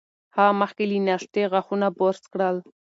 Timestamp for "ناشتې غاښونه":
1.07-1.87